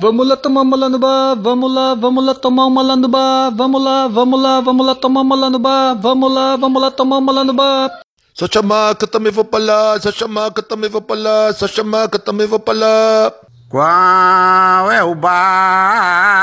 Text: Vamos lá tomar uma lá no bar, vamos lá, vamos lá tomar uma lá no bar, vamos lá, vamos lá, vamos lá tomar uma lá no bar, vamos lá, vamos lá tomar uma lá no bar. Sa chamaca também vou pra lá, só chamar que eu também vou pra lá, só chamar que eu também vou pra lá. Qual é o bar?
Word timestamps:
Vamos 0.00 0.28
lá 0.28 0.36
tomar 0.36 0.62
uma 0.62 0.76
lá 0.76 0.88
no 0.88 0.96
bar, 0.96 1.34
vamos 1.34 1.74
lá, 1.74 1.94
vamos 1.96 2.24
lá 2.24 2.32
tomar 2.32 2.66
uma 2.66 2.82
lá 2.82 2.94
no 2.94 3.08
bar, 3.08 3.50
vamos 3.50 3.82
lá, 3.82 4.06
vamos 4.06 4.40
lá, 4.40 4.60
vamos 4.60 4.86
lá 4.86 4.94
tomar 4.94 5.22
uma 5.22 5.34
lá 5.34 5.50
no 5.50 5.58
bar, 5.58 5.96
vamos 5.96 6.32
lá, 6.32 6.56
vamos 6.56 6.80
lá 6.80 6.90
tomar 6.92 7.18
uma 7.18 7.32
lá 7.32 7.42
no 7.42 7.52
bar. 7.52 7.90
Sa 8.32 8.46
chamaca 8.46 9.08
também 9.08 9.32
vou 9.32 9.44
pra 9.44 9.58
lá, 9.58 10.00
só 10.00 10.12
chamar 10.12 10.52
que 10.52 10.60
eu 10.60 10.62
também 10.62 10.88
vou 10.88 11.02
pra 11.02 11.16
lá, 11.16 11.52
só 11.52 11.66
chamar 11.66 12.08
que 12.08 12.14
eu 12.14 12.20
também 12.20 12.46
vou 12.46 12.60
pra 12.60 12.74
lá. 12.74 13.32
Qual 13.68 14.92
é 14.92 15.02
o 15.02 15.16
bar? 15.16 16.37